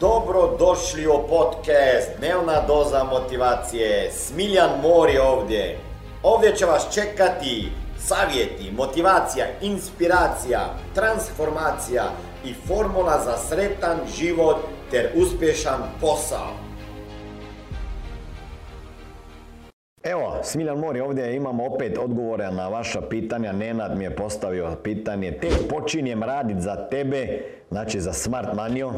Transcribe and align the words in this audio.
Dobro 0.00 0.56
došli 0.58 1.06
u 1.06 1.28
podcast 1.28 2.10
Dnevna 2.18 2.66
doza 2.66 3.04
motivacije. 3.04 4.10
Smiljan 4.10 4.70
Mor 4.82 5.10
je 5.10 5.22
ovdje. 5.22 5.78
Ovdje 6.22 6.56
će 6.56 6.64
vas 6.64 6.94
čekati 6.94 7.68
savjeti, 7.98 8.72
motivacija, 8.76 9.46
inspiracija, 9.60 10.60
transformacija 10.94 12.04
i 12.44 12.54
formula 12.54 13.20
za 13.24 13.36
sretan 13.36 13.98
život 14.18 14.56
ter 14.90 15.08
uspješan 15.16 15.80
posao. 16.00 16.50
Evo, 20.02 20.38
Smiljan 20.42 20.78
Mori, 20.78 21.00
ovdje 21.00 21.36
imamo 21.36 21.66
opet 21.66 21.98
odgovore 21.98 22.50
na 22.50 22.68
vaša 22.68 23.00
pitanja. 23.00 23.52
Nenad 23.52 23.98
mi 23.98 24.04
je 24.04 24.16
postavio 24.16 24.76
pitanje. 24.82 25.32
Tek 25.32 25.52
počinjem 25.68 26.22
raditi 26.22 26.60
za 26.60 26.88
tebe, 26.88 27.44
znači 27.70 28.00
za 28.00 28.12
Smart 28.12 28.54
Manio. 28.54 28.92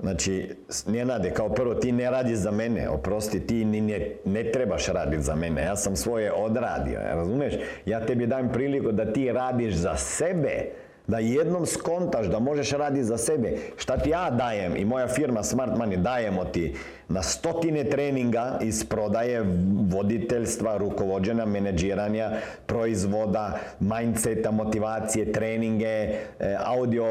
Znači, 0.00 0.54
Nenade, 0.86 1.30
kao 1.30 1.48
prvo 1.48 1.74
ti 1.74 1.92
ne 1.92 2.10
radiš 2.10 2.36
za 2.38 2.50
mene, 2.50 2.88
oprosti, 2.88 3.46
ti 3.46 3.64
ni 3.64 3.80
ne, 4.24 4.52
trebaš 4.52 4.86
raditi 4.86 5.22
za 5.22 5.34
mene, 5.34 5.62
ja 5.62 5.76
sam 5.76 5.96
svoje 5.96 6.32
odradio, 6.32 7.00
razumiješ? 7.00 7.54
Ja 7.86 8.06
tebi 8.06 8.26
dajem 8.26 8.52
priliku 8.52 8.92
da 8.92 9.12
ti 9.12 9.32
radiš 9.32 9.74
za 9.74 9.96
sebe, 9.96 10.64
da 11.06 11.18
jednom 11.18 11.66
skontaš 11.66 12.26
da 12.26 12.38
možeš 12.38 12.70
raditi 12.70 13.04
za 13.04 13.18
sebe. 13.18 13.56
Šta 13.76 13.96
ti 13.96 14.10
ja 14.10 14.30
dajem 14.30 14.76
i 14.76 14.84
moja 14.84 15.08
firma 15.08 15.42
Smart 15.42 15.72
Money 15.72 15.96
dajemo 15.96 16.44
ti 16.44 16.74
na 17.08 17.22
stotine 17.22 17.84
treninga 17.84 18.58
iz 18.62 18.84
prodaje, 18.84 19.44
voditeljstva, 19.90 20.76
rukovođenja, 20.76 21.46
menedžiranja, 21.46 22.30
proizvoda, 22.66 23.58
mindseta, 23.80 24.50
motivacije, 24.50 25.32
treninge, 25.32 25.86
e, 25.86 26.16
audio 26.64 27.06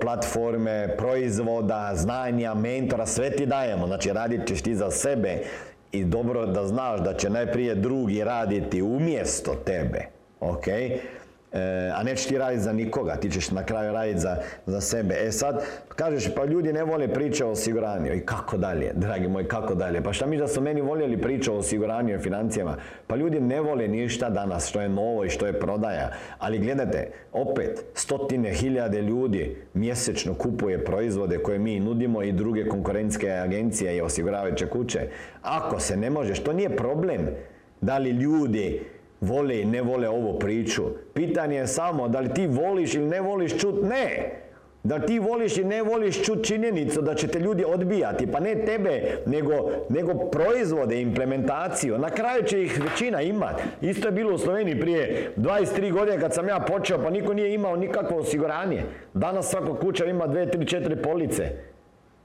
platforme, 0.00 0.94
proizvoda, 0.98 1.92
znanja, 1.94 2.54
mentora, 2.54 3.06
sve 3.06 3.30
ti 3.30 3.46
dajemo. 3.46 3.86
Znači 3.86 4.12
radit 4.12 4.46
ćeš 4.46 4.62
ti 4.62 4.74
za 4.74 4.90
sebe 4.90 5.38
i 5.92 6.04
dobro 6.04 6.46
da 6.46 6.66
znaš 6.66 7.00
da 7.00 7.14
će 7.14 7.30
najprije 7.30 7.74
drugi 7.74 8.24
raditi 8.24 8.82
umjesto 8.82 9.54
tebe. 9.64 10.06
Ok? 10.40 10.64
E, 11.52 11.90
a 11.94 12.02
nećeš 12.02 12.26
ti 12.26 12.38
raditi 12.38 12.62
za 12.62 12.72
nikoga, 12.72 13.16
ti 13.16 13.30
ćeš 13.30 13.50
na 13.50 13.64
kraju 13.64 13.92
raditi 13.92 14.20
za, 14.20 14.36
za 14.66 14.80
sebe. 14.80 15.14
E 15.18 15.32
sad, 15.32 15.64
kažeš, 15.88 16.34
pa 16.34 16.44
ljudi 16.44 16.72
ne 16.72 16.84
vole 16.84 17.08
priče 17.08 17.44
o 17.44 17.50
osiguranju. 17.50 18.14
I 18.14 18.20
kako 18.20 18.56
dalje, 18.56 18.92
dragi 18.94 19.28
moji, 19.28 19.44
kako 19.44 19.74
dalje? 19.74 20.02
Pa 20.02 20.12
šta 20.12 20.26
mi 20.26 20.36
da 20.36 20.48
su 20.48 20.60
meni 20.60 20.80
voljeli 20.80 21.20
priče 21.20 21.50
o 21.50 21.56
osiguranju 21.56 22.14
i 22.14 22.18
financijama? 22.18 22.76
Pa 23.06 23.16
ljudi 23.16 23.40
ne 23.40 23.60
vole 23.60 23.88
ništa 23.88 24.30
danas 24.30 24.68
što 24.68 24.80
je 24.80 24.88
novo 24.88 25.24
i 25.24 25.30
što 25.30 25.46
je 25.46 25.60
prodaja. 25.60 26.12
Ali 26.38 26.58
gledajte, 26.58 27.10
opet, 27.32 27.84
stotine 27.94 28.52
hiljade 28.54 29.02
ljudi 29.02 29.56
mjesečno 29.74 30.34
kupuje 30.34 30.84
proizvode 30.84 31.38
koje 31.38 31.58
mi 31.58 31.80
nudimo 31.80 32.22
i 32.22 32.32
druge 32.32 32.68
konkurentske 32.68 33.30
agencije 33.30 33.96
i 33.96 34.00
osiguravajuće 34.00 34.66
kuće. 34.66 35.00
Ako 35.42 35.80
se 35.80 35.96
ne 35.96 36.10
možeš, 36.10 36.38
to 36.38 36.52
nije 36.52 36.76
problem. 36.76 37.20
Da 37.80 37.98
li 37.98 38.10
ljudi 38.10 38.82
vole 39.20 39.60
i 39.60 39.64
ne 39.64 39.82
vole 39.82 40.08
ovu 40.08 40.38
priču. 40.38 40.82
Pitanje 41.14 41.56
je 41.56 41.66
samo 41.66 42.08
da 42.08 42.20
li 42.20 42.34
ti 42.34 42.46
voliš 42.46 42.94
ili 42.94 43.06
ne 43.06 43.20
voliš 43.20 43.58
čut 43.58 43.82
ne. 43.82 44.40
Da 44.82 44.98
ti 44.98 45.18
voliš 45.18 45.56
i 45.56 45.64
ne 45.64 45.82
voliš 45.82 46.24
čut 46.24 46.44
činjenicu 46.44 47.02
da 47.02 47.14
će 47.14 47.28
te 47.28 47.38
ljudi 47.38 47.64
odbijati, 47.64 48.26
pa 48.26 48.40
ne 48.40 48.64
tebe, 48.64 49.02
nego, 49.26 49.70
nego 49.88 50.14
proizvode, 50.14 51.00
implementaciju. 51.00 51.98
Na 51.98 52.10
kraju 52.10 52.42
će 52.42 52.62
ih 52.62 52.80
većina 52.84 53.22
imati. 53.22 53.62
Isto 53.80 54.08
je 54.08 54.12
bilo 54.12 54.34
u 54.34 54.38
Sloveniji 54.38 54.80
prije 54.80 55.32
23 55.36 55.92
godine 55.92 56.20
kad 56.20 56.34
sam 56.34 56.48
ja 56.48 56.60
počeo, 56.60 56.98
pa 57.02 57.10
niko 57.10 57.34
nije 57.34 57.54
imao 57.54 57.76
nikakvo 57.76 58.16
osiguranje. 58.16 58.82
Danas 59.14 59.50
svaka 59.50 59.74
kuća 59.74 60.04
ima 60.04 60.28
2, 60.28 60.56
3, 60.56 60.80
4 60.80 61.02
police. 61.02 61.50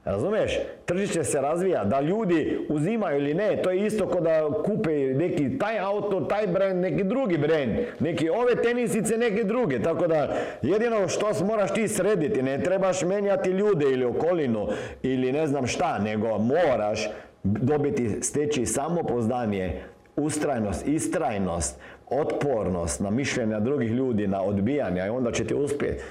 Razumiješ? 0.06 0.58
Tržište 0.84 1.24
se 1.24 1.40
razvija. 1.40 1.84
Da 1.84 2.00
ljudi 2.00 2.58
uzimaju 2.68 3.18
ili 3.20 3.34
ne, 3.34 3.62
to 3.62 3.70
je 3.70 3.86
isto 3.86 4.08
kao 4.08 4.20
da 4.20 4.48
kupe 4.64 4.90
neki 4.90 5.58
taj 5.58 5.78
auto, 5.78 6.20
taj 6.20 6.46
brand, 6.46 6.80
neki 6.80 7.04
drugi 7.04 7.38
brand. 7.38 7.72
Neki 8.00 8.28
ove 8.28 8.62
tenisice, 8.62 9.16
neke 9.16 9.44
druge. 9.44 9.82
Tako 9.82 10.06
da 10.06 10.36
jedino 10.62 11.08
što 11.08 11.44
moraš 11.44 11.74
ti 11.74 11.88
srediti, 11.88 12.42
ne 12.42 12.62
trebaš 12.62 13.02
menjati 13.02 13.50
ljude 13.50 13.90
ili 13.90 14.04
okolinu 14.04 14.68
ili 15.02 15.32
ne 15.32 15.46
znam 15.46 15.66
šta, 15.66 15.98
nego 15.98 16.38
moraš 16.38 17.08
dobiti, 17.42 18.22
steći 18.22 18.66
samopoznanje, 18.66 19.80
ustrajnost, 20.16 20.88
istrajnost, 20.88 21.80
otpornost 22.10 23.00
na 23.00 23.10
mišljenja 23.10 23.60
drugih 23.60 23.90
ljudi, 23.90 24.26
na 24.26 24.42
odbijanja 24.42 25.06
i 25.06 25.10
onda 25.10 25.32
će 25.32 25.44
ti 25.44 25.54
uspjeti. 25.54 26.02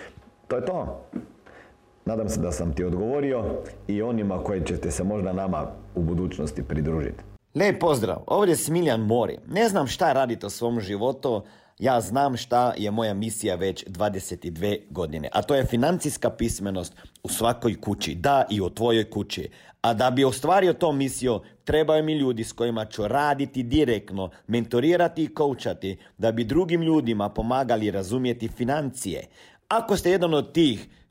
To 0.48 0.56
je 0.56 0.66
to. 0.66 1.10
Nadam 2.06 2.30
se 2.30 2.40
da 2.40 2.52
sam 2.52 2.74
ti 2.74 2.84
odgovorio 2.84 3.44
i 3.88 4.02
onima 4.02 4.44
koji 4.44 4.66
ćete 4.66 4.92
se 4.92 5.04
možda 5.04 5.34
nama 5.34 5.68
u 5.96 6.04
budućnosti 6.04 6.64
pridružiti. 6.64 7.24
Lijep 7.56 7.80
pozdrav, 7.80 8.18
ovdje 8.28 8.52
je 8.52 8.56
Smiljan 8.56 9.02
Mori. 9.02 9.38
Ne 9.48 9.70
znam 9.70 9.88
šta 9.88 10.14
radite 10.14 10.46
u 10.46 10.50
svom 10.50 10.80
životu, 10.80 11.44
ja 11.80 12.02
znam 12.02 12.38
šta 12.38 12.74
je 12.78 12.92
moja 12.92 13.14
misija 13.14 13.56
već 13.56 13.86
22 13.86 14.80
godine, 14.90 15.30
a 15.34 15.42
to 15.42 15.56
je 15.56 15.66
financijska 15.66 16.30
pismenost 16.30 16.94
u 17.24 17.30
svakoj 17.30 17.82
kući, 17.82 18.16
da 18.16 18.46
i 18.50 18.62
u 18.62 18.70
tvojoj 18.70 19.10
kući. 19.10 19.50
A 19.82 19.94
da 19.94 20.12
bi 20.12 20.26
ostvario 20.26 20.74
to 20.74 20.92
misiju, 20.92 21.40
trebaju 21.64 22.04
mi 22.04 22.14
ljudi 22.14 22.44
s 22.44 22.52
kojima 22.52 22.86
ću 22.86 23.08
raditi 23.08 23.64
direktno, 23.64 24.30
mentorirati 24.48 25.24
i 25.24 25.34
koučati, 25.34 25.98
da 26.18 26.32
bi 26.32 26.44
drugim 26.44 26.82
ljudima 26.82 27.30
pomagali 27.30 27.92
razumjeti 27.92 28.48
financije. 28.48 29.28
Ako 29.68 29.98
ste 29.98 30.12
jedan 30.12 30.34
od 30.34 30.52
tih 30.54 30.88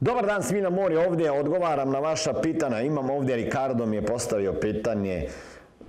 Dobar 0.00 0.26
dan, 0.26 0.42
Smina 0.42 0.70
Mori 0.70 0.96
ovdje, 0.96 1.30
odgovaram 1.30 1.90
na 1.90 1.98
vaša 1.98 2.32
pitanja. 2.42 2.80
Imam 2.80 3.10
ovdje, 3.10 3.36
Ricardo 3.36 3.86
mi 3.86 3.96
je 3.96 4.06
postavio 4.06 4.52
pitanje 4.52 5.28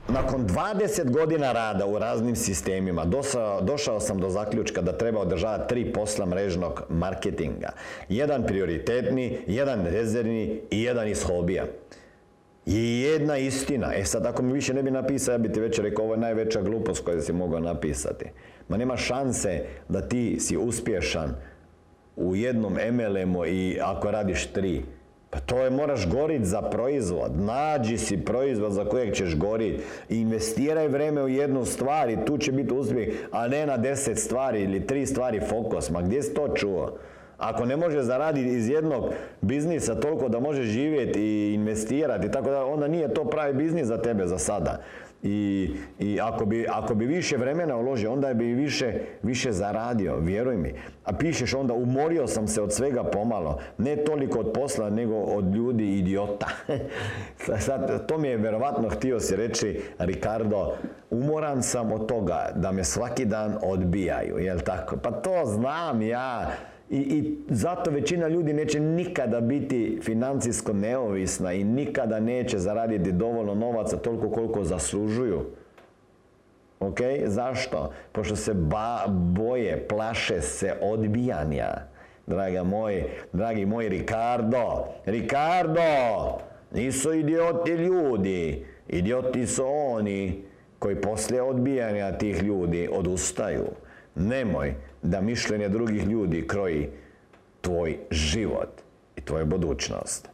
nakon 0.08 0.48
20 0.48 1.12
godina 1.12 1.52
rada 1.52 1.86
u 1.86 2.00
raznim 2.00 2.36
sistemima 2.36 3.06
došao, 3.62 4.00
sam 4.00 4.20
do 4.20 4.30
zaključka 4.30 4.82
da 4.82 4.98
treba 4.98 5.20
održavati 5.20 5.70
tri 5.70 5.94
posla 5.94 6.26
mrežnog 6.26 6.84
marketinga. 6.90 7.70
Jedan 8.10 8.44
prioritetni, 8.44 9.38
jedan 9.48 9.86
rezervni 9.86 10.62
i 10.72 10.84
jedan 10.84 11.08
iz 11.08 11.24
hobija. 11.24 11.66
I 12.66 13.02
jedna 13.02 13.38
istina. 13.38 13.94
E 13.96 14.04
sad, 14.06 14.26
ako 14.26 14.42
mi 14.44 14.54
više 14.54 14.74
ne 14.74 14.84
bi 14.84 14.92
napisao, 14.92 15.32
ja 15.32 15.38
bi 15.38 15.52
ti 15.52 15.60
već 15.60 15.80
rekao, 15.80 16.06
ovo 16.06 16.14
je 16.14 16.20
najveća 16.20 16.62
glupost 16.62 17.06
koju 17.06 17.22
si 17.22 17.34
mogao 17.34 17.60
napisati. 17.60 18.26
Ma 18.68 18.78
nema 18.78 18.98
šanse 18.98 19.66
da 19.90 20.02
ti 20.02 20.40
si 20.40 20.58
uspješan 20.58 21.36
u 22.16 22.36
jednom 22.36 22.74
MLM-u 22.92 23.46
i 23.46 23.80
ako 23.82 24.12
radiš 24.12 24.48
tri. 24.48 24.84
Pa 25.36 25.42
to 25.42 25.58
je, 25.58 25.70
moraš 25.70 26.08
gorit 26.08 26.46
za 26.46 26.62
proizvod. 26.62 27.32
Nađi 27.40 27.98
si 27.98 28.18
proizvod 28.26 28.72
za 28.72 28.86
kojeg 28.86 29.14
ćeš 29.14 29.36
gorit. 29.36 29.82
Investiraj 30.10 30.88
vreme 30.88 31.24
u 31.24 31.28
jednu 31.28 31.66
stvar 31.66 32.10
i 32.10 32.18
tu 32.26 32.38
će 32.38 32.52
biti 32.52 32.74
uspjeh, 32.74 33.08
a 33.32 33.48
ne 33.48 33.66
na 33.66 33.78
deset 33.78 34.20
stvari 34.20 34.64
ili 34.64 34.88
tri 34.88 35.06
stvari 35.06 35.40
fokus. 35.50 35.90
Ma 35.90 36.02
gdje 36.02 36.24
si 36.24 36.34
to 36.34 36.48
čuo? 36.56 36.98
Ako 37.38 37.66
ne 37.66 37.78
može 37.78 38.02
zaraditi 38.02 38.50
iz 38.50 38.70
jednog 38.70 39.04
biznisa 39.42 40.00
toliko 40.00 40.30
da 40.30 40.40
može 40.40 40.64
živjeti 40.64 41.22
i 41.22 41.54
investirati, 41.54 42.32
tako 42.32 42.50
da 42.50 42.66
onda 42.66 42.88
nije 42.88 43.14
to 43.14 43.26
pravi 43.30 43.54
biznis 43.54 43.88
za 43.88 44.02
tebe 44.02 44.28
za 44.28 44.38
sada. 44.38 44.82
I, 45.26 45.70
i 46.00 46.20
ako, 46.22 46.46
bi, 46.46 46.66
ako 46.70 46.96
bi 46.96 47.06
više 47.06 47.38
vremena 47.38 47.78
uložio, 47.78 48.14
onda 48.14 48.34
bi 48.34 48.46
više, 48.46 48.94
više 49.24 49.52
zaradio, 49.52 50.20
vjeruj 50.20 50.58
mi. 50.58 50.74
A 51.04 51.14
pišeš 51.14 51.54
onda, 51.54 51.74
umorio 51.74 52.28
sam 52.28 52.48
se 52.48 52.62
od 52.62 52.74
svega 52.74 53.04
pomalo. 53.04 53.60
Ne 53.78 53.96
toliko 53.96 54.40
od 54.40 54.52
posla, 54.54 54.90
nego 54.90 55.16
od 55.16 55.56
ljudi 55.56 55.98
idiota. 55.98 56.48
Sad, 57.66 58.08
to 58.08 58.18
mi 58.18 58.28
je 58.28 58.38
verovatno 58.38 58.90
htio 58.90 59.20
si 59.20 59.36
reći, 59.36 59.82
Ricardo, 60.00 60.74
umoran 61.10 61.64
sam 61.64 61.92
od 61.92 62.08
toga 62.08 62.52
da 62.56 62.72
me 62.72 62.84
svaki 62.84 63.26
dan 63.26 63.58
odbijaju, 63.64 64.38
jel 64.38 64.60
tako? 64.60 64.98
Pa 64.98 65.12
to 65.12 65.46
znam 65.46 66.02
ja. 66.02 66.52
I, 66.90 66.98
I 66.98 67.38
zato 67.50 67.92
većina 67.92 68.28
ljudi 68.28 68.54
neće 68.54 68.80
nikada 68.80 69.42
biti 69.42 70.00
financijsko 70.02 70.74
neovisna 70.74 71.54
i 71.54 71.64
nikada 71.64 72.20
neće 72.20 72.58
zaraditi 72.58 73.12
dovoljno 73.12 73.56
novaca 73.56 73.98
toliko 73.98 74.30
koliko 74.30 74.64
zaslužuju. 74.64 75.46
Ok? 76.80 77.00
Zašto? 77.26 77.92
Pošto 78.12 78.36
se 78.36 78.54
ba, 78.54 79.04
boje, 79.08 79.88
plaše 79.88 80.42
se 80.42 80.74
odbijanja. 80.82 81.68
Draga 82.28 82.64
moj, 82.64 83.04
dragi 83.34 83.66
moj 83.66 83.90
Ricardo, 83.90 84.86
Ricardo, 85.06 85.82
nisu 86.72 87.14
idioti 87.14 87.72
ljudi. 87.72 88.66
Idioti 88.88 89.48
su 89.48 89.66
oni 89.68 90.44
koji 90.80 91.02
poslije 91.02 91.42
odbijanja 91.42 92.18
tih 92.18 92.44
ljudi 92.44 92.90
odustaju. 92.92 93.66
Nemoj 94.16 94.76
da 95.02 95.22
mišljenje 95.22 95.70
drugih 95.70 96.04
ljudi 96.04 96.48
kroji 96.48 96.90
tvoj 97.62 97.98
život 98.12 98.82
i 99.16 99.22
tvoju 99.22 99.46
budućnost. 99.46 100.30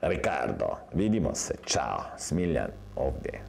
Ricardo, 0.00 0.76
vidimo 0.94 1.34
se. 1.34 1.54
Ćao. 1.66 2.04
Smiljan 2.18 2.70
ovdje. 2.96 3.40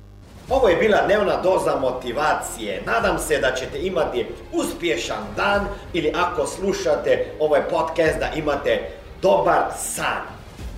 Ovo 0.49 0.67
je 0.67 0.75
bila 0.75 1.05
dnevna 1.05 1.41
doza 1.41 1.75
motivacije. 1.79 2.81
Nadam 2.85 3.19
se 3.19 3.39
da 3.39 3.51
ćete 3.51 3.79
imati 3.81 4.25
uspješan 4.53 5.23
dan 5.35 5.65
ili 5.93 6.13
ako 6.15 6.47
slušate 6.47 7.25
ovaj 7.39 7.61
podcast 7.69 8.19
da 8.19 8.29
imate 8.35 8.79
dobar 9.21 9.63
san. 9.77 10.21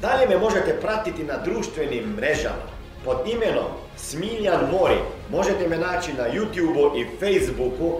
Dalje 0.01 0.27
me 0.27 0.37
možete 0.37 0.79
pratiti 0.81 1.23
na 1.23 1.37
društvenim 1.37 2.13
mrežama 2.15 2.65
pod 3.05 3.17
imenom 3.25 3.65
Smiljan 3.97 4.61
Mori. 4.71 4.97
Možete 5.31 5.67
me 5.67 5.77
naći 5.77 6.13
na 6.13 6.23
YouTubeu 6.23 7.01
i 7.01 7.05
Facebooku, 7.19 7.99